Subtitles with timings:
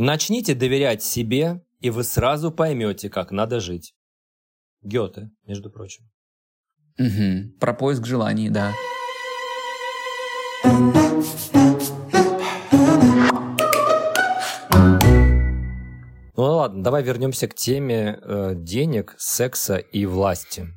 [0.00, 3.96] Начните доверять себе, и вы сразу поймете, как надо жить.
[4.80, 6.08] Гёте, между прочим.
[7.00, 7.58] Угу.
[7.58, 8.72] Про поиск желаний, да.
[16.36, 20.68] Ну ладно, давай вернемся к теме э, денег, секса и власти.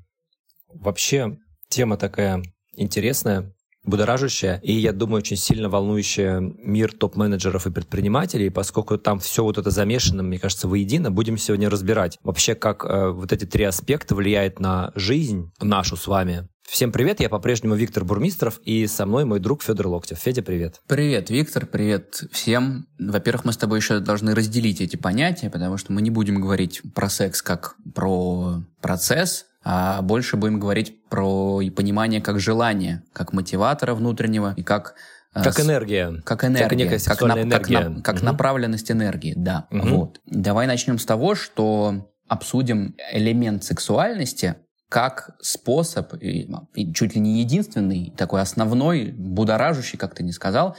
[0.67, 1.37] Вообще,
[1.69, 2.41] тема такая
[2.73, 3.53] интересная,
[3.83, 9.57] будоражащая и, я думаю, очень сильно волнующая мир топ-менеджеров и предпринимателей, поскольку там все вот
[9.57, 14.15] это замешано, мне кажется, воедино, будем сегодня разбирать вообще, как э, вот эти три аспекта
[14.15, 19.25] влияют на жизнь нашу с вами, Всем привет, я по-прежнему Виктор Бурмистров, и со мной
[19.25, 20.19] мой друг Федор Локтев.
[20.19, 20.79] Федя, привет.
[20.87, 22.87] Привет, Виктор, привет всем.
[22.97, 26.81] Во-первых, мы с тобой еще должны разделить эти понятия, потому что мы не будем говорить
[26.95, 33.93] про секс как про процесс, а больше будем говорить про понимание как желание, как мотиватора
[33.93, 34.95] внутреннего и как
[35.35, 36.21] э, как энергия.
[36.23, 36.67] Как энергия.
[36.67, 37.77] Как некая как, на, энергия.
[37.77, 38.25] Как, на, как угу.
[38.25, 39.67] направленность энергии, да.
[39.71, 39.87] Угу.
[39.87, 40.19] Вот.
[40.25, 44.55] Давай начнем с того, что обсудим элемент сексуальности
[44.89, 50.75] как способ, и, и чуть ли не единственный, такой основной, будоражащий, как ты не сказал,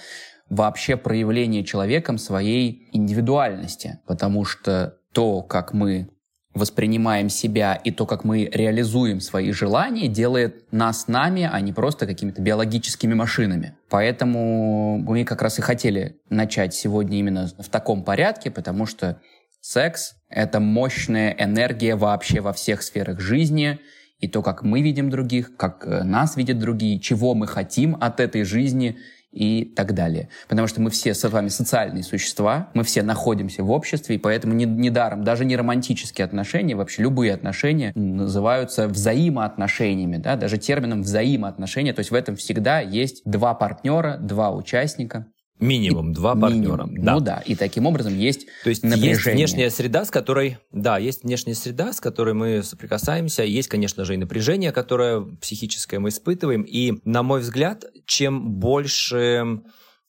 [0.50, 4.00] вообще проявление человеком своей индивидуальности.
[4.06, 6.10] Потому что то, как мы
[6.54, 12.06] воспринимаем себя и то, как мы реализуем свои желания, делает нас нами, а не просто
[12.06, 13.76] какими-то биологическими машинами.
[13.88, 19.20] Поэтому мы как раз и хотели начать сегодня именно в таком порядке, потому что
[19.60, 23.78] секс— это мощная энергия вообще во всех сферах жизни—
[24.22, 28.20] и то, как мы видим других, как э, нас видят другие, чего мы хотим от
[28.20, 28.98] этой жизни
[29.32, 30.28] и так далее.
[30.48, 34.54] Потому что мы все с вами социальные существа, мы все находимся в обществе, и поэтому
[34.54, 41.92] недаром, не даже не романтические отношения, вообще любые отношения называются взаимоотношениями, да, даже термином взаимоотношения,
[41.92, 45.26] то есть в этом всегда есть два партнера, два участника,
[45.62, 46.84] Минимум и, два партнера.
[46.84, 47.04] Минимум.
[47.04, 47.14] Да.
[47.14, 49.10] Ну да, и таким образом есть То есть напряжение.
[49.10, 54.04] есть внешняя среда, с которой, да, есть внешняя среда, с которой мы соприкасаемся, есть, конечно
[54.04, 59.62] же, и напряжение, которое психическое мы испытываем, и, на мой взгляд, чем больше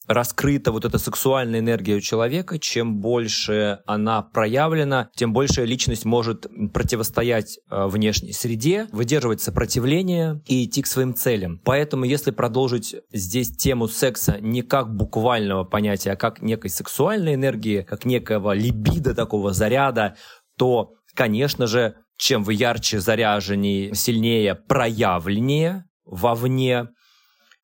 [0.08, 6.46] раскрыта вот эта сексуальная энергия у человека, чем больше она проявлена, тем больше личность может
[6.74, 11.60] противостоять э, внешней среде, выдерживать сопротивление и идти к своим целям.
[11.64, 17.82] Поэтому, если продолжить здесь тему секса не как буквального понятия, а как некой сексуальной энергии,
[17.82, 20.16] как некого либидо такого заряда,
[20.58, 26.90] то, конечно же, чем вы ярче заряженнее, сильнее, проявленнее вовне,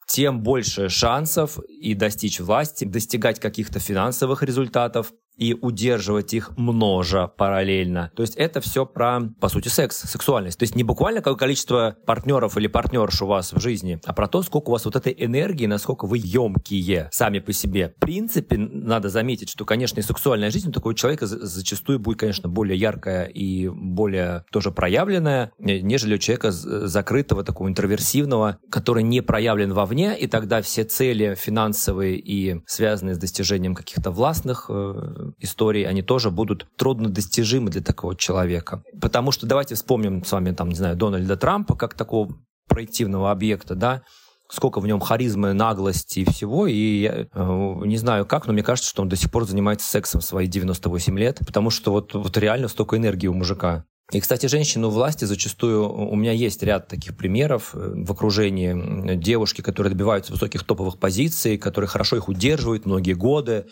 [0.09, 8.11] тем больше шансов и достичь власти, достигать каких-то финансовых результатов, и удерживать их множа параллельно.
[8.15, 10.59] То есть это все про, по сути, секс, сексуальность.
[10.59, 14.27] То есть не буквально какое количество партнеров или партнерш у вас в жизни, а про
[14.27, 17.93] то, сколько у вас вот этой энергии, насколько вы емкие сами по себе.
[17.97, 22.49] В принципе, надо заметить, что, конечно, и сексуальная жизнь у такого человека зачастую будет, конечно,
[22.49, 29.73] более яркая и более тоже проявленная, нежели у человека закрытого, такого интроверсивного, который не проявлен
[29.73, 36.01] вовне, и тогда все цели финансовые и связанные с достижением каких-то властных э, истории, они
[36.01, 38.83] тоже будут труднодостижимы для такого человека.
[38.99, 42.35] Потому что давайте вспомним с вами, там, не знаю, Дональда Трампа как такого
[42.67, 44.03] проективного объекта, да,
[44.49, 48.63] сколько в нем харизмы, наглости и всего, и я э, не знаю как, но мне
[48.63, 52.13] кажется, что он до сих пор занимается сексом в свои 98 лет, потому что вот,
[52.13, 53.85] вот реально столько энергии у мужика.
[54.11, 59.15] И, кстати, женщины у власти зачастую, у меня есть ряд таких примеров э, в окружении
[59.15, 63.67] девушки, которые добиваются высоких топовых позиций, которые хорошо их удерживают многие годы,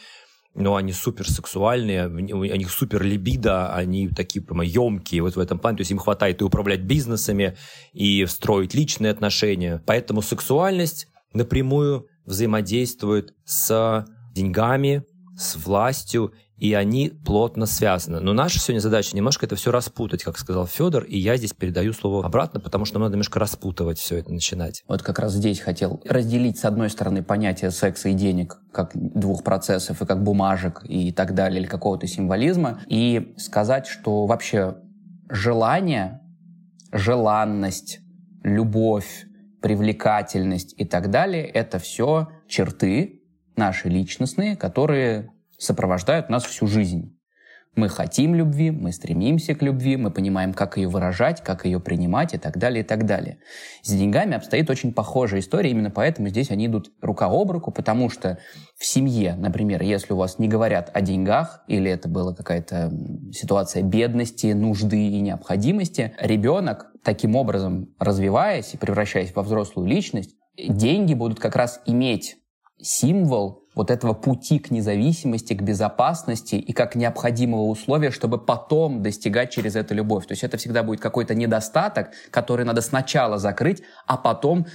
[0.58, 5.60] но они супер сексуальные, у них супер либидо, они такие прямо емкие вот в этом
[5.60, 7.56] плане, то есть им хватает и управлять бизнесами,
[7.94, 9.82] и строить личные отношения.
[9.86, 15.04] Поэтому сексуальность напрямую взаимодействует с деньгами,
[15.38, 18.20] с властью и они плотно связаны.
[18.20, 21.94] Но наша сегодня задача немножко это все распутать, как сказал Федор, и я здесь передаю
[21.94, 24.84] слово обратно, потому что нам надо немножко распутывать все это начинать.
[24.88, 29.44] Вот как раз здесь хотел разделить, с одной стороны, понятие секса и денег как двух
[29.44, 34.78] процессов, и как бумажек, и так далее, или какого-то символизма, и сказать, что вообще
[35.30, 36.22] желание,
[36.92, 38.00] желанность,
[38.44, 39.26] любовь,
[39.62, 43.17] привлекательность и так далее, это все черты
[43.58, 47.18] наши личностные, которые сопровождают нас всю жизнь.
[47.78, 52.34] Мы хотим любви, мы стремимся к любви, мы понимаем, как ее выражать, как ее принимать
[52.34, 53.38] и так далее, и так далее.
[53.84, 58.10] С деньгами обстоит очень похожая история, именно поэтому здесь они идут рука об руку, потому
[58.10, 58.40] что
[58.76, 62.92] в семье, например, если у вас не говорят о деньгах, или это была какая-то
[63.32, 71.14] ситуация бедности, нужды и необходимости, ребенок таким образом, развиваясь и превращаясь во взрослую личность, деньги
[71.14, 72.38] будут как раз иметь
[72.80, 79.52] символ вот этого пути к независимости, к безопасности и как необходимого условия, чтобы потом достигать
[79.52, 80.26] через это любовь.
[80.26, 84.66] То есть это всегда будет какой-то недостаток, который надо сначала закрыть, а потом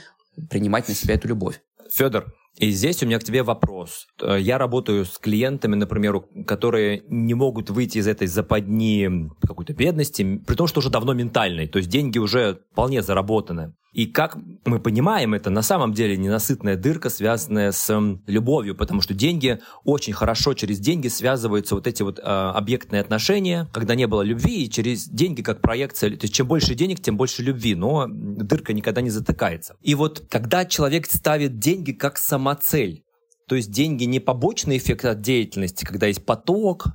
[0.49, 1.61] принимать на себя эту любовь.
[1.91, 4.07] Федор, и здесь у меня к тебе вопрос.
[4.21, 10.41] Э, я работаю с клиентами, например, которые не могут выйти из этой западни какой-то бедности,
[10.47, 13.75] при том, что уже давно ментальной, то есть деньги уже вполне заработаны.
[13.93, 17.95] И как мы понимаем, это на самом деле ненасытная дырка, связанная с
[18.27, 23.69] любовью, потому что деньги очень хорошо через деньги связываются вот эти вот э, объектные отношения,
[23.73, 27.19] когда не было любви, и через деньги как проекция, то есть чем больше денег, тем
[27.19, 29.77] больше любви, но дырка никогда не затыкается.
[29.83, 33.05] И вот когда человек ставит деньги как самоцель,
[33.47, 36.87] то есть деньги не побочный эффект от деятельности, когда есть поток,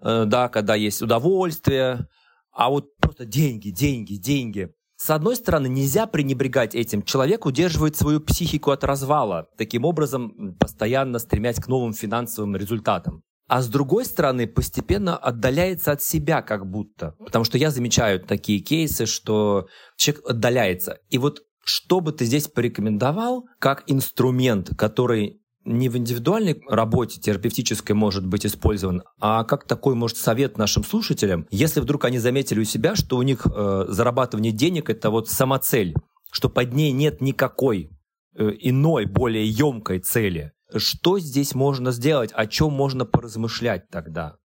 [0.00, 2.08] э, да, когда есть удовольствие,
[2.50, 4.70] а вот просто деньги, деньги, деньги.
[4.96, 7.02] С одной стороны, нельзя пренебрегать этим.
[7.02, 13.22] Человек удерживает свою психику от развала, таким образом постоянно стремясь к новым финансовым результатам.
[13.48, 17.14] А с другой стороны, постепенно отдаляется от себя как будто.
[17.18, 20.98] Потому что я замечаю такие кейсы, что человек отдаляется.
[21.10, 27.94] И вот что бы ты здесь порекомендовал как инструмент, который не в индивидуальной работе терапевтической
[27.94, 32.64] может быть использован, а как такой, может, совет нашим слушателям, если вдруг они заметили у
[32.64, 35.94] себя, что у них э, зарабатывание денег— это вот самоцель,
[36.30, 37.90] что под ней нет никакой
[38.34, 40.52] э, иной, более емкой цели.
[40.74, 42.30] Что здесь можно сделать?
[42.32, 44.36] О чем можно поразмышлять тогда?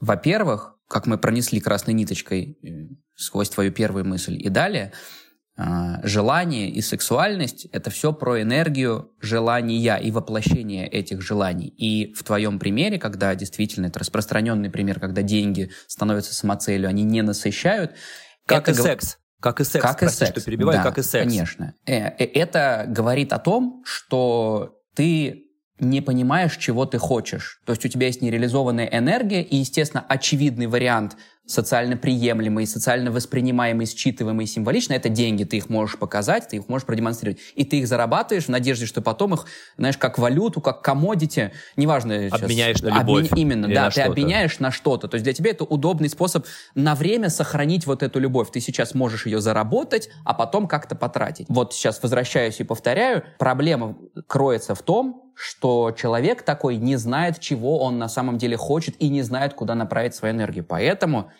[0.00, 4.92] Во-первых, как мы пронесли красной ниточкой э, сквозь твою первую мысль и далее—
[5.56, 11.68] желание и сексуальность— это все про энергию желания и воплощение этих желаний.
[11.68, 17.22] И в твоем примере, когда действительно это распространенный пример, когда деньги становятся самоцелью, они не
[17.22, 17.92] насыщают.
[18.46, 19.18] Как это и секс.
[19.40, 19.84] Как и секс.
[19.84, 20.30] Как Прости, и секс.
[20.30, 21.26] что перебиваю, да, как и секс.
[21.26, 21.74] Конечно.
[21.84, 27.60] Э, э, это говорит о том, что ты не понимаешь, чего ты хочешь.
[27.64, 33.86] То есть у тебя есть нереализованная энергия, и, естественно, очевидный вариант социально приемлемый, социально воспринимаемый,
[33.86, 35.44] считываемый, символично, это деньги.
[35.44, 37.40] Ты их можешь показать, ты их можешь продемонстрировать.
[37.56, 39.46] И ты их зарабатываешь в надежде, что потом их,
[39.76, 42.42] знаешь, как валюту, как комодити, неважно сейчас.
[42.42, 43.26] Обменяешь на любовь.
[43.26, 43.42] Обмен...
[43.42, 45.08] Именно, да, ты обменяешь на что-то.
[45.08, 48.50] То есть для тебя это удобный способ на время сохранить вот эту любовь.
[48.52, 51.46] Ты сейчас можешь ее заработать, а потом как-то потратить.
[51.48, 53.96] Вот сейчас возвращаюсь и повторяю, проблема
[54.28, 59.08] кроется в том, что человек такой не знает, чего он на самом деле хочет и
[59.08, 60.64] не знает, куда направить свою энергию.
[60.64, 61.32] Поэтому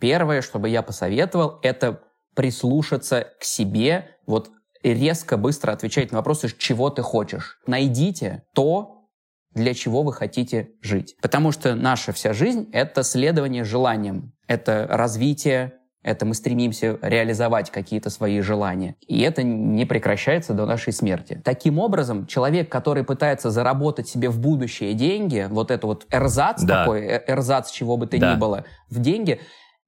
[0.00, 2.00] первое, что бы я посоветовал, это
[2.34, 4.50] прислушаться к себе, вот
[4.82, 7.58] резко, быстро отвечать на вопросы, чего ты хочешь.
[7.66, 9.10] Найдите то,
[9.50, 11.14] для чего вы хотите жить.
[11.20, 18.10] Потому что наша вся жизнь— это следование желаниям, это развитие, это мы стремимся реализовать какие-то
[18.10, 18.96] свои желания.
[19.06, 21.40] И это не прекращается до нашей смерти.
[21.44, 26.80] Таким образом, человек, который пытается заработать себе в будущее деньги, вот это вот эрзац да.
[26.80, 28.34] такой, э, эрзац чего бы то да.
[28.34, 29.40] ни было, в деньги,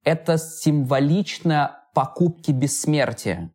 [0.03, 3.51] это символично покупки бессмертия.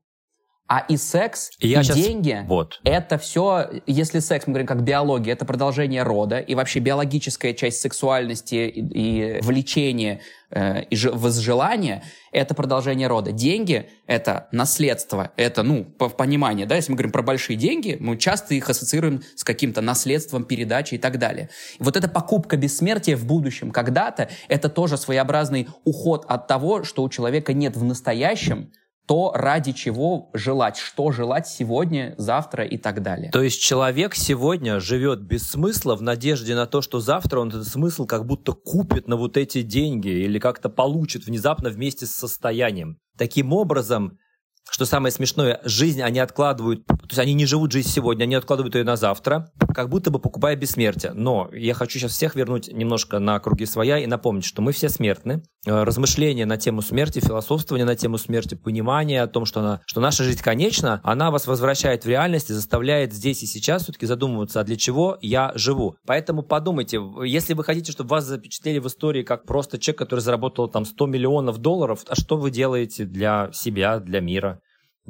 [0.73, 1.97] А и секс, и, и сейчас...
[1.97, 2.81] деньги, вот.
[2.85, 7.81] это все, если секс, мы говорим как биология, это продолжение рода, и вообще биологическая часть
[7.81, 10.21] сексуальности и, и влечения,
[10.53, 13.33] э, и возжелания, это продолжение рода.
[13.33, 18.17] Деньги— это наследство, это, ну, по пониманию, да, если мы говорим про большие деньги, мы
[18.17, 21.49] часто их ассоциируем с каким-то наследством, передачей и так далее.
[21.81, 27.03] И вот эта покупка бессмертия в будущем когда-то, это тоже своеобразный уход от того, что
[27.03, 28.71] у человека нет в настоящем,
[29.11, 33.33] то, ради чего желать, что желать сегодня, завтра и так далее.
[33.33, 37.67] То есть человек сегодня живет без смысла в надежде на то, что завтра он этот
[37.67, 42.99] смысл как будто купит на вот эти деньги или как-то получит внезапно вместе с состоянием.
[43.19, 44.17] Таким образом,
[44.71, 48.75] что самое смешное, жизнь они откладывают, то есть они не живут жизнь сегодня, они откладывают
[48.77, 51.13] ее на завтра, как будто бы покупая бессмертие.
[51.13, 54.89] Но я хочу сейчас всех вернуть немножко на круги своя и напомнить, что мы все
[54.89, 55.43] смертны.
[55.67, 60.01] Э, размышления на тему смерти, философствование на тему смерти, понимание о том, что, она, что
[60.01, 64.61] наша жизнь конечна, она вас возвращает в реальность и заставляет здесь и сейчас все-таки задумываться,
[64.61, 65.97] а для чего я живу.
[66.07, 70.69] Поэтому подумайте, если вы хотите, чтобы вас запечатлели в истории как просто человек, который заработал
[70.69, 74.60] там 100 миллионов долларов, а что вы делаете для себя, для мира?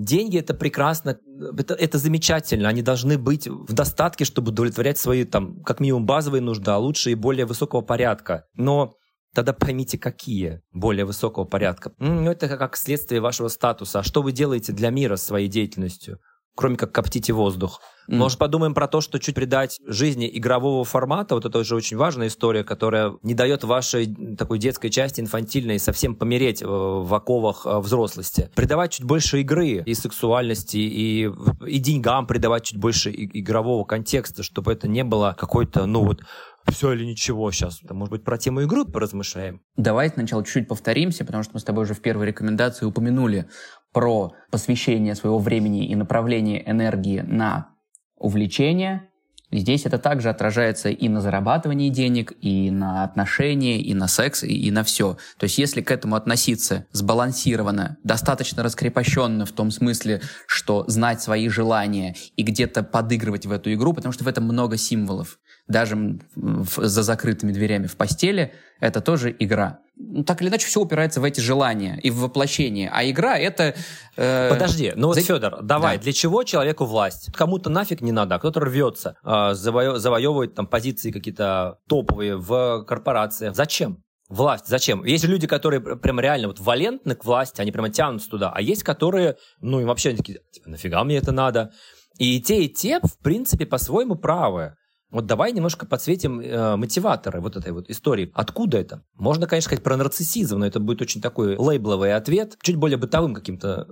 [0.00, 1.18] Деньги это прекрасно,
[1.58, 6.40] это, это замечательно, они должны быть в достатке, чтобы удовлетворять свои там как минимум базовые
[6.40, 8.44] нужды, а лучше и более высокого порядка.
[8.54, 8.94] Но
[9.32, 11.92] Тогда поймите, какие более высокого порядка.
[11.98, 14.00] Ну, это как следствие вашего статуса.
[14.00, 16.18] А что вы делаете для мира своей деятельностью?
[16.54, 17.80] Кроме как коптите воздух.
[18.08, 18.16] Mm.
[18.16, 22.26] Может, подумаем про то, что чуть придать жизни игрового формата, вот это уже очень важная
[22.26, 28.50] история, которая не дает вашей такой детской части инфантильной совсем помереть в оковах э, взрослости.
[28.56, 31.30] Придавать чуть больше игры и сексуальности, и,
[31.66, 36.22] и деньгам придавать чуть больше игрового контекста, чтобы это не было какой-то, ну вот,
[36.70, 37.80] все или ничего сейчас.
[37.82, 39.62] Может быть, про тему игры поразмышляем?
[39.76, 43.48] Давай сначала чуть-чуть повторимся, потому что мы с тобой уже в первой рекомендации упомянули
[43.92, 47.70] про посвящение своего времени и направление энергии на
[48.16, 49.10] увлечение.
[49.52, 54.46] Здесь это также отражается и на зарабатывании денег, и на отношения, и на секс, и,
[54.46, 55.16] и на все.
[55.38, 61.48] То есть если к этому относиться сбалансированно, достаточно раскрепощенно в том смысле, что знать свои
[61.48, 66.86] желания и где-то подыгрывать в эту игру, потому что в этом много символов даже в,
[66.86, 69.78] за закрытыми дверями в постели, это тоже игра.
[69.96, 72.90] Ну, так или иначе, все упирается в эти желания и в воплощение.
[72.92, 73.74] А игра это...
[74.16, 74.50] Э...
[74.50, 75.22] Подожди, ну вот, за...
[75.22, 76.02] Федор, давай, да.
[76.02, 77.30] для чего человеку власть?
[77.32, 79.98] Кому-то нафиг не надо, а кто-то рвется, э, заво...
[79.98, 83.54] завоевывает там позиции какие-то топовые в корпорациях.
[83.54, 84.02] Зачем?
[84.28, 85.04] Власть, зачем?
[85.04, 88.84] Есть люди, которые прям реально вот валентны к власти, они прямо тянутся туда, а есть,
[88.84, 91.72] которые, ну, и вообще такие, типа, нафига мне это надо?
[92.16, 94.74] И те, и те, в принципе, по-своему правы.
[95.10, 98.30] Вот давай немножко подсветим э, мотиваторы вот этой вот истории.
[98.34, 99.02] Откуда это?
[99.14, 103.34] Можно, конечно, сказать про нарциссизм, но это будет очень такой лейбловый ответ, чуть более бытовым
[103.34, 103.86] каким-то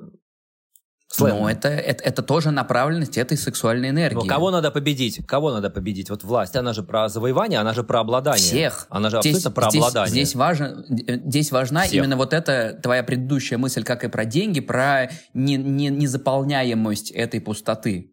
[1.11, 1.45] Сленгом.
[1.45, 4.15] Но это, это, это тоже направленность этой сексуальной энергии.
[4.15, 5.27] Но кого надо победить?
[5.27, 6.11] Кого надо победить?
[6.11, 8.43] Вот власть, она же про завоевание, она же про обладание.
[8.43, 8.87] Всех.
[8.91, 10.11] Она же здесь, абсолютно про здесь, обладание.
[10.13, 11.95] Здесь, важно, здесь важна Всех.
[11.95, 17.41] именно вот эта твоя предыдущая мысль, как и про деньги, про не, не, незаполняемость этой
[17.41, 18.13] пустоты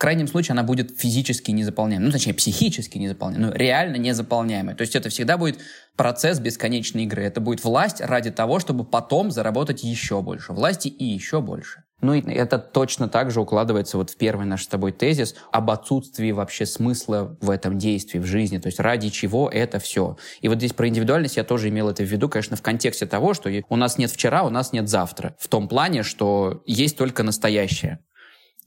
[0.00, 4.74] крайнем случае она будет физически незаполняемой, ну, точнее, психически незаполняемой, ну, реально незаполняемой.
[4.74, 5.58] То есть это всегда будет
[5.94, 7.22] процесс бесконечной игры.
[7.22, 10.54] Это будет власть ради того, чтобы потом заработать еще больше.
[10.54, 11.84] Власти и еще больше.
[12.00, 15.70] Ну и это точно так же укладывается вот в первый наш с тобой тезис об
[15.70, 20.16] отсутствии вообще смысла в этом действии, в жизни, то есть ради чего это все.
[20.40, 23.34] И вот здесь про индивидуальность я тоже имел это в виду, конечно, в контексте того,
[23.34, 25.36] что у нас нет вчера, у нас нет завтра.
[25.38, 27.98] В том плане, что есть только настоящее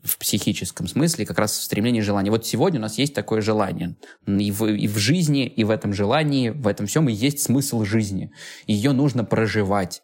[0.03, 2.29] в психическом смысле, как раз в стремлении желания.
[2.29, 3.95] Вот сегодня у нас есть такое желание.
[4.27, 7.83] И в, и в жизни, и в этом желании, в этом всем и есть смысл
[7.83, 8.31] жизни.
[8.67, 10.01] Ее нужно проживать.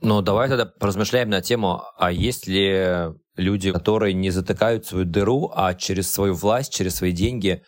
[0.00, 5.52] Ну, давай тогда поразмышляем на тему, а есть ли люди, которые не затыкают свою дыру,
[5.54, 7.62] а через свою власть, через свои деньги,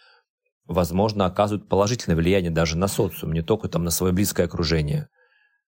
[0.67, 5.09] возможно, оказывают положительное влияние даже на социум, не только там на свое близкое окружение.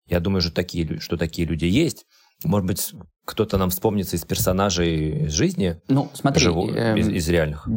[0.05, 2.05] Я думаю, что такие, что такие люди есть.
[2.43, 2.93] Может быть,
[3.25, 5.79] кто-то нам вспомнится из персонажей из жизни?
[5.87, 7.67] Ну, смотри, живу, э, из, из реальных.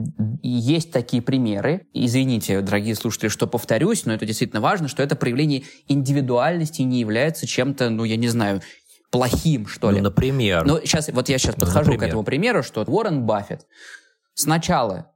[0.42, 1.86] Есть такие примеры.
[1.92, 7.46] Извините, дорогие слушатели, что повторюсь, но это действительно важно, что это проявление индивидуальности не является
[7.46, 8.62] чем-то, ну, я не знаю,
[9.10, 9.98] плохим, что ли.
[9.98, 10.64] Ну, например.
[10.66, 12.00] Ну, сейчас, вот я сейчас ну, подхожу например.
[12.00, 13.66] к этому примеру, что Уоррен Баффет
[14.34, 15.13] сначала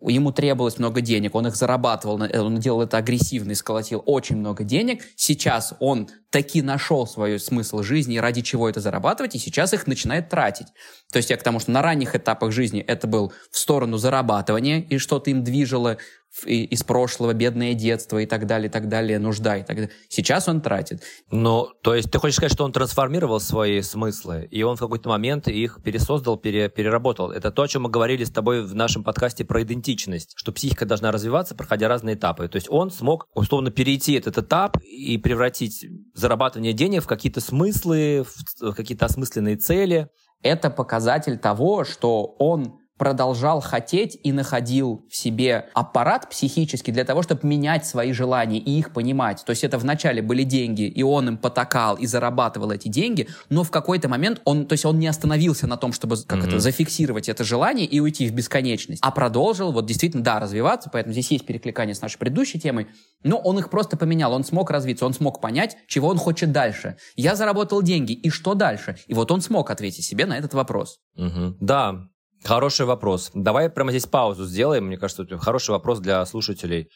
[0.00, 4.64] ему требовалось много денег, он их зарабатывал, он делал это агрессивно и сколотил очень много
[4.64, 5.02] денег.
[5.16, 10.28] Сейчас он таки нашел свой смысл жизни, ради чего это зарабатывать, и сейчас их начинает
[10.28, 10.68] тратить.
[11.10, 14.80] То есть я к тому, что на ранних этапах жизни это был в сторону зарабатывания,
[14.80, 15.96] и что-то им движило
[16.44, 19.90] из прошлого, бедное детство и так далее, и так далее, нужда и так далее.
[20.08, 21.02] Сейчас он тратит.
[21.30, 25.08] Ну, то есть ты хочешь сказать, что он трансформировал свои смыслы, и он в какой-то
[25.08, 27.30] момент их пересоздал, пере, переработал.
[27.30, 30.86] Это то, о чем мы говорили с тобой в нашем подкасте про идентичность, что психика
[30.86, 32.48] должна развиваться, проходя разные этапы.
[32.48, 38.24] То есть он смог, условно, перейти этот этап и превратить зарабатывание денег в какие-то смыслы,
[38.60, 40.08] в какие-то осмысленные цели.
[40.42, 47.22] Это показатель того, что он продолжал хотеть и находил в себе аппарат психический для того,
[47.22, 49.44] чтобы менять свои желания и их понимать.
[49.46, 53.62] То есть это вначале были деньги, и он им потакал и зарабатывал эти деньги, но
[53.62, 56.48] в какой-то момент он, то есть он не остановился на том, чтобы как mm-hmm.
[56.48, 61.12] это, зафиксировать это желание и уйти в бесконечность, а продолжил вот действительно, да, развиваться, поэтому
[61.12, 62.88] здесь есть перекликание с нашей предыдущей темой,
[63.22, 66.96] но он их просто поменял, он смог развиться, он смог понять, чего он хочет дальше.
[67.16, 68.96] Я заработал деньги, и что дальше?
[69.06, 70.98] И вот он смог ответить себе на этот вопрос.
[71.16, 71.56] Угу.
[71.60, 72.08] Да,
[72.44, 73.30] Хороший вопрос.
[73.34, 74.86] Давай прямо здесь паузу сделаем.
[74.86, 76.88] Мне кажется, это хороший вопрос для слушателей.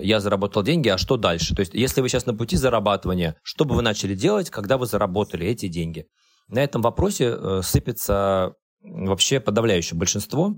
[0.00, 1.54] Я заработал деньги, а что дальше?
[1.54, 4.86] То есть, если вы сейчас на пути зарабатывания, что бы вы начали делать, когда вы
[4.86, 6.06] заработали эти деньги?
[6.48, 10.54] На этом вопросе э, сыпется вообще подавляющее большинство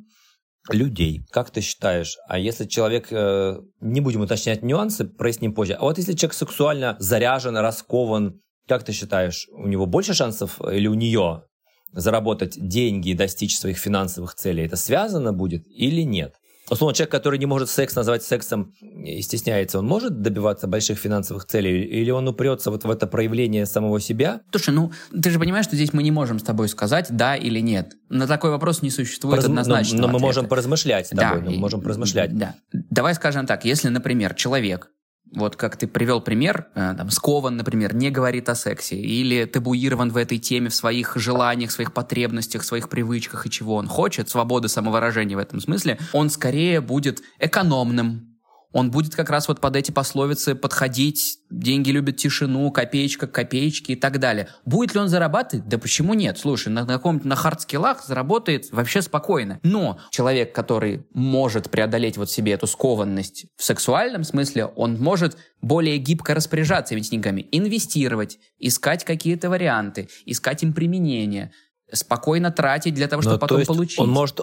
[0.71, 1.25] людей.
[1.31, 5.99] Как ты считаешь, а если человек, э, не будем уточнять нюансы, проясним позже, а вот
[5.99, 11.45] если человек сексуально заряжен, раскован, как ты считаешь, у него больше шансов или у нее
[11.93, 16.35] заработать деньги и достичь своих финансовых целей, это связано будет или нет?
[16.71, 21.45] Условно, человек, который не может секс назвать сексом и стесняется, он может добиваться больших финансовых
[21.45, 21.83] целей?
[21.83, 24.41] Или он упрется вот в это проявление самого себя?
[24.53, 27.61] Слушай, ну, ты же понимаешь, что здесь мы не можем с тобой сказать да или
[27.61, 27.95] нет.
[28.09, 29.51] На такой вопрос не существует Поразм...
[29.53, 32.37] однозначного Но, но мы можем поразмышлять с тобой, да, мы можем поразмышлять.
[32.39, 32.55] Да.
[32.73, 34.89] Давай скажем так, если, например, человек
[35.35, 40.11] вот как ты привел пример, э, там, скован, например, не говорит о сексе, или табуирован
[40.11, 44.69] в этой теме, в своих желаниях, своих потребностях, своих привычках и чего он хочет, свободы
[44.69, 48.32] самовыражения в этом смысле, он скорее будет экономным,
[48.73, 53.93] он будет как раз вот под эти пословицы подходить, деньги любят тишину, копеечка к копеечке
[53.93, 54.49] и так далее.
[54.65, 55.69] Будет ли он зарабатывать?
[55.69, 56.39] Да почему нет?
[56.39, 59.61] Слушай, на, на каком-то на хардскиллах заработает вообще спокойно.
[59.63, 65.99] Но человек, который может преодолеть вот себе эту скованность в сексуальном смысле, он может более
[65.99, 71.53] гибко распоряжаться этими деньгами, инвестировать, искать какие-то варианты, искать им применение,
[71.93, 73.99] спокойно тратить для того, чтобы Но, потом получить.
[73.99, 74.41] Он может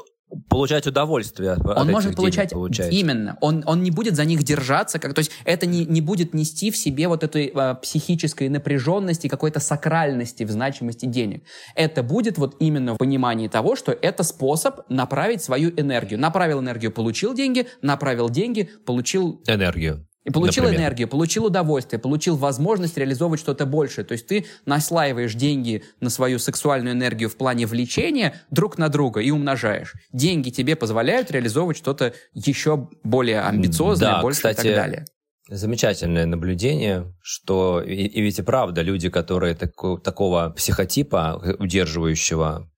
[0.47, 3.37] получать удовольствие от Он может получать денег, именно.
[3.41, 6.71] Он, он не будет за них держаться, как, то есть это не, не будет нести
[6.71, 11.43] в себе вот этой э, психической напряженности, какой-то сакральности в значимости денег.
[11.75, 16.19] Это будет вот именно в понимании того, что это способ направить свою энергию.
[16.19, 19.41] Направил энергию, получил деньги, направил деньги, получил...
[19.47, 20.08] Энергию.
[20.29, 20.85] И получил Например.
[20.85, 24.05] энергию, получил удовольствие, получил возможность реализовывать что-то большее.
[24.05, 29.21] То есть ты наслаиваешь деньги на свою сексуальную энергию в плане влечения друг на друга
[29.21, 29.95] и умножаешь.
[30.11, 35.05] Деньги тебе позволяют реализовывать что-то еще более амбициозное, да, больше кстати, и так далее.
[35.49, 42.69] Замечательное наблюдение, что и, и ведь и правда, люди, которые тако, такого психотипа удерживающего,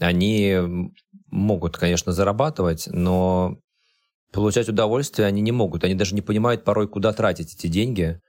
[0.00, 0.56] они
[1.30, 3.58] могут, конечно, зарабатывать, но
[4.36, 5.82] получать удовольствие они не могут.
[5.82, 8.20] Они даже не понимают порой, куда тратить эти деньги.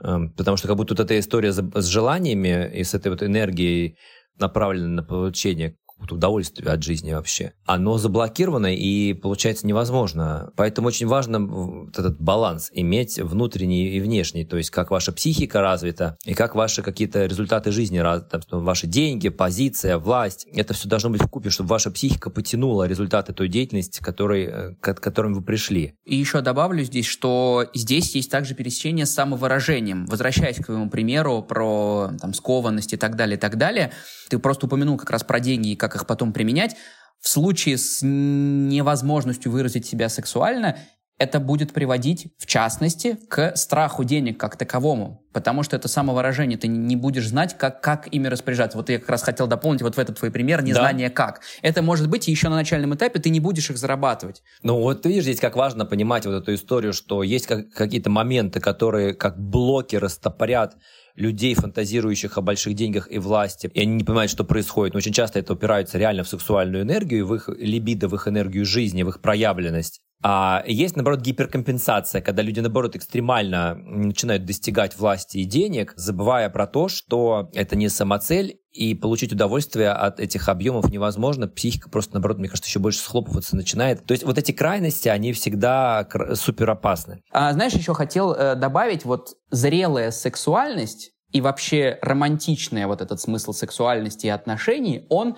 [0.00, 3.98] Эм, потому что как будто вот эта история с желаниями и с этой вот энергией
[4.38, 5.76] направлена на получение
[6.10, 10.50] удовольствие от жизни вообще, оно заблокировано и получается невозможно.
[10.56, 16.16] Поэтому очень важно этот баланс иметь внутренний и внешний, то есть как ваша психика развита
[16.24, 18.02] и как ваши какие-то результаты жизни,
[18.50, 20.46] ваши деньги, позиция, власть.
[20.52, 24.74] Это все должно быть в купе, чтобы ваша психика потянула результаты той деятельности, которой, э,
[24.80, 25.94] к которым вы пришли.
[26.04, 30.06] И еще добавлю здесь, что здесь есть также пересечение с самовыражением.
[30.06, 33.92] Возвращаясь к твоему примеру про там, скованность и так далее, и так далее,
[34.28, 36.76] ты просто упомянул как раз про деньги и как их потом применять.
[37.20, 40.78] В случае с невозможностью выразить себя сексуально,
[41.22, 45.22] это будет приводить, в частности, к страху денег как таковому.
[45.32, 46.58] Потому что это самовыражение.
[46.58, 48.76] Ты не будешь знать, как, как ими распоряжаться.
[48.76, 51.14] Вот я как раз хотел дополнить вот в этот твой пример, незнание да.
[51.14, 51.40] как.
[51.62, 54.42] Это может быть еще на начальном этапе ты не будешь их зарабатывать.
[54.62, 58.10] Ну вот ты видишь, здесь как важно понимать вот эту историю, что есть как, какие-то
[58.10, 60.76] моменты, которые как блоки растопорят
[61.14, 64.94] людей, фантазирующих о больших деньгах и власти, и они не понимают, что происходит.
[64.94, 68.64] Но очень часто это упирается реально в сексуальную энергию, в их либидо, в их энергию
[68.64, 70.01] жизни, в их проявленность.
[70.22, 76.66] А есть, наоборот, гиперкомпенсация, когда люди, наоборот, экстремально начинают достигать власти и денег, забывая про
[76.66, 81.46] то, что это не самоцель, и получить удовольствие от этих объемов невозможно.
[81.46, 84.04] Психика просто, наоборот, мне кажется, еще больше схлопываться начинает.
[84.06, 87.22] То есть вот эти крайности, они всегда супер опасны.
[87.32, 93.52] А, знаешь, еще хотел э, добавить, вот зрелая сексуальность и вообще романтичная вот этот смысл
[93.52, 95.36] сексуальности и отношений, он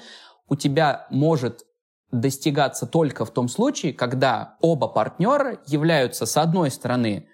[0.49, 1.65] у тебя может
[2.21, 7.29] достигаться только в том случае, когда оба партнера являются, с одной стороны,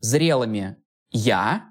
[0.00, 0.76] зрелыми
[1.10, 1.70] «я»,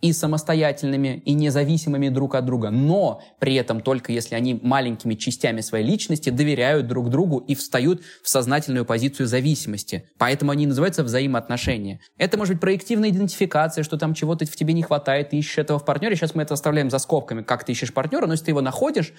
[0.00, 5.60] и самостоятельными, и независимыми друг от друга, но при этом только если они маленькими частями
[5.60, 10.08] своей личности доверяют друг другу и встают в сознательную позицию зависимости.
[10.18, 12.00] Поэтому они называются взаимоотношения.
[12.16, 15.78] Это может быть проективная идентификация, что там чего-то в тебе не хватает, ты ищешь этого
[15.78, 16.16] в партнере.
[16.16, 19.12] Сейчас мы это оставляем за скобками, как ты ищешь партнера, но если ты его находишь,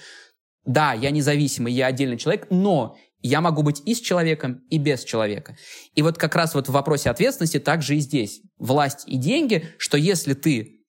[0.64, 5.04] да, я независимый, я отдельный человек, но я могу быть и с человеком, и без
[5.04, 5.56] человека.
[5.94, 8.42] И вот как раз вот в вопросе ответственности также и здесь.
[8.58, 10.80] Власть и деньги, что если ты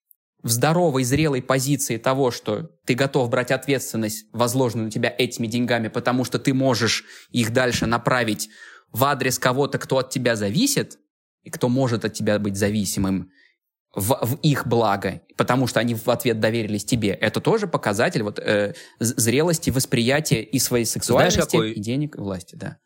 [0.41, 5.87] в здоровой, зрелой позиции того, что ты готов брать ответственность, возложенную на тебя этими деньгами,
[5.87, 8.49] потому что ты можешь их дальше направить
[8.91, 10.99] в адрес кого-то, кто от тебя зависит,
[11.43, 13.31] и кто может от тебя быть зависимым,
[13.95, 17.09] в, в их благо, потому что они в ответ доверились тебе.
[17.09, 21.71] Это тоже показатель вот, э, зрелости, восприятия и своей сексуальности, Знаешь, какой...
[21.73, 22.55] и денег, и власти.
[22.55, 22.77] Да.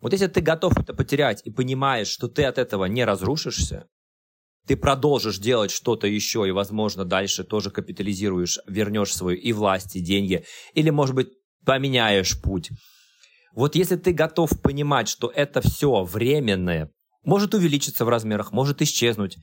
[0.00, 3.86] Вот если ты готов это потерять и понимаешь, что ты от этого не разрушишься,
[4.66, 10.00] ты продолжишь делать что-то еще и, возможно, дальше тоже капитализируешь, вернешь свою и власть, и
[10.00, 11.28] деньги, или, может быть,
[11.64, 12.70] поменяешь путь.
[13.54, 16.90] Вот если ты готов понимать, что это все временное,
[17.24, 19.38] может увеличиться в размерах, может исчезнуть,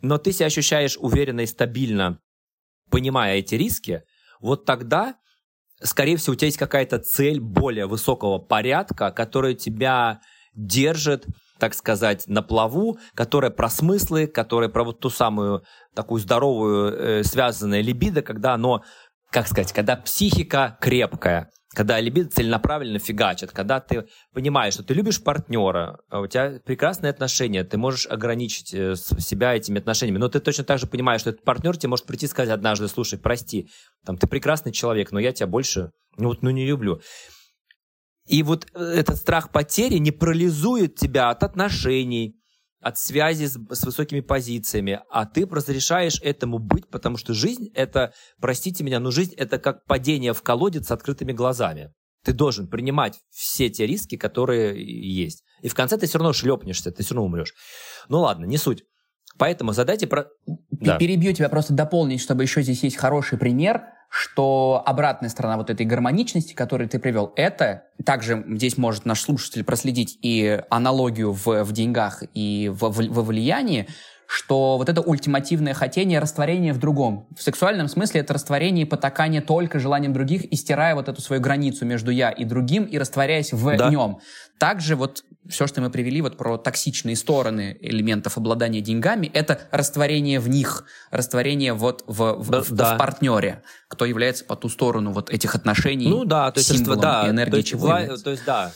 [0.00, 2.20] но ты себя ощущаешь уверенно и стабильно,
[2.90, 4.02] понимая эти риски,
[4.40, 5.16] вот тогда,
[5.82, 10.20] скорее всего, у тебя есть какая-то цель более высокого порядка, которая тебя
[10.54, 11.26] держит
[11.58, 17.24] так сказать, на плаву, которая про смыслы, которая про вот ту самую такую здоровую э,
[17.24, 18.82] связанное либидо, когда оно,
[19.30, 25.22] как сказать, когда психика крепкая, когда либидо целенаправленно фигачит, когда ты понимаешь, что ты любишь
[25.22, 30.40] партнера, а у тебя прекрасные отношения, ты можешь ограничить э, себя этими отношениями, но ты
[30.40, 33.68] точно так же понимаешь, что этот партнер тебе может прийти и сказать однажды, слушай, прости,
[34.06, 37.00] там, ты прекрасный человек, но я тебя больше, ну вот, ну не люблю.
[38.26, 42.36] И вот э, этот страх потери не парализует тебя от отношений,
[42.84, 48.12] от связи с, с высокими позициями, а ты разрешаешь этому быть, потому что жизнь это,
[48.40, 51.92] простите меня, но жизнь это как падение в колодец с открытыми глазами.
[52.24, 55.44] Ты должен принимать все те риски, которые есть.
[55.62, 57.54] И в конце ты все равно шлепнешься, ты все равно умрешь.
[58.08, 58.84] Ну ладно, не суть.
[59.38, 60.26] Поэтому задайте про...
[60.70, 60.98] Да.
[60.98, 63.82] Перебью тебя просто дополнить, чтобы еще здесь есть хороший пример
[64.16, 69.64] что обратная сторона вот этой гармоничности, которую ты привел, это также здесь может наш слушатель
[69.64, 73.88] проследить и аналогию в, в деньгах и в, в, во влиянии,
[74.34, 77.28] что вот это ультимативное хотение растворения в другом.
[77.38, 81.40] В сексуальном смысле это растворение и потакание только желанием других и стирая вот эту свою
[81.40, 83.88] границу между я и другим и растворяясь в да.
[83.90, 84.18] нем.
[84.58, 90.40] Также вот все, что мы привели вот про токсичные стороны элементов обладания деньгами, это растворение
[90.40, 92.94] в них, растворение вот в, в, да, в, да.
[92.94, 97.00] в партнере, кто является по ту сторону вот этих отношений, ну да, то есть символом
[97.00, 98.72] да, и энергией то есть, чего вла- то есть да,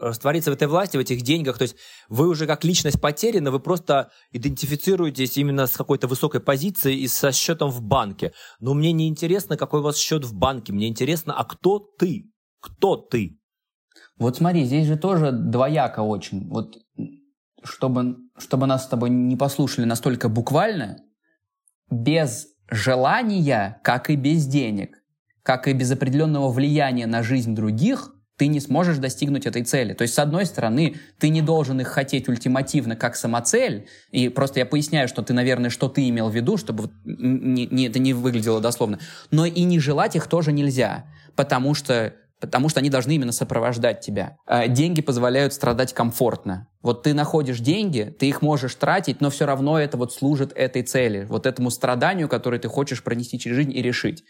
[0.00, 1.76] раствориться в этой власти, в этих деньгах, то есть
[2.08, 7.32] вы уже как личность потеряны, вы просто идентифицируетесь именно с какой-то высокой позицией и со
[7.32, 8.32] счетом в банке.
[8.60, 12.30] Но мне не интересно, какой у вас счет в банке, мне интересно, а кто ты?
[12.60, 13.38] Кто ты?
[14.18, 16.48] Вот смотри, здесь же тоже двояко очень.
[16.48, 16.78] Вот
[17.62, 20.98] чтобы, чтобы нас с тобой не послушали настолько буквально,
[21.90, 25.02] без желания, как и без денег,
[25.42, 29.94] как и без определенного влияния на жизнь других, ты не сможешь достигнуть этой цели.
[29.94, 34.60] То есть, с одной стороны, ты не должен их хотеть ультимативно как самоцель, и просто
[34.60, 38.12] я поясняю, что ты, наверное, что ты имел в виду, чтобы не, не, это не
[38.12, 38.98] выглядело дословно,
[39.30, 44.00] но и не желать их тоже нельзя, потому что потому что они должны именно сопровождать
[44.00, 44.36] тебя.
[44.46, 46.68] А деньги позволяют страдать комфортно.
[46.82, 50.82] Вот ты находишь деньги, ты их можешь тратить, но все равно это вот служит этой
[50.82, 54.24] цели, вот этому страданию, которое ты хочешь пронести через жизнь и решить.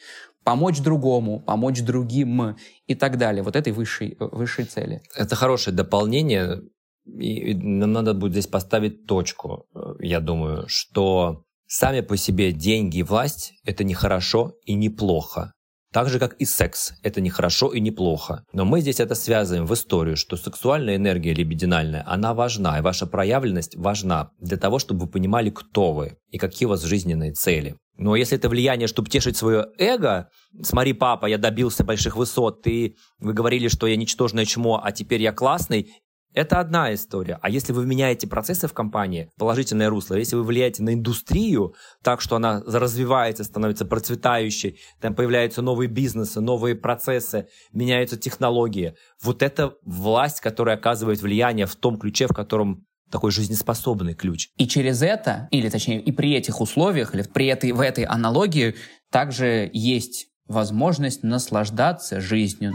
[0.45, 3.43] Помочь другому, помочь другим и так далее.
[3.43, 5.03] Вот этой высшей, высшей цели.
[5.15, 6.63] Это хорошее дополнение.
[7.07, 9.67] И нам надо будет здесь поставить точку,
[10.01, 15.53] я думаю, что сами по себе деньги и власть– это не хорошо и не плохо.
[15.97, 16.93] Так же, как и секс.
[17.03, 18.45] Это не хорошо и не плохо.
[18.53, 23.07] Но мы здесь это связываем в историю, что сексуальная энергия либидинальная, она важна, и ваша
[23.07, 27.77] проявленность важна для того, чтобы вы понимали, кто вы и какие у вас жизненные цели.
[27.97, 30.29] Но если это влияние, чтобы тешить свое эго,
[30.61, 35.23] смотри, папа, я добился больших высот, ты, вы говорили, что я ничтожное чмо, а теперь
[35.23, 35.95] я классный,
[36.37, 37.39] это одна история.
[37.41, 42.21] А если вы меняете процессы в компании положительное русло, если вы влияете на индустрию так,
[42.21, 49.75] что она развивается, становится процветающей, там появляются новые бизнесы, новые процессы, меняются технологии, вот это
[49.83, 54.49] власть, которая оказывает влияние в том ключе, в котором такой жизнеспособный ключ.
[54.59, 58.75] И через это, или точнее, и при этих условиях, или при этой, в этой аналогии,
[59.11, 62.75] также есть возможность наслаждаться жизнью.